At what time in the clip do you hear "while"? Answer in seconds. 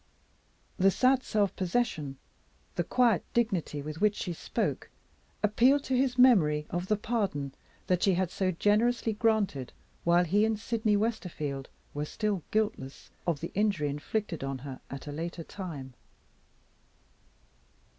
10.03-10.23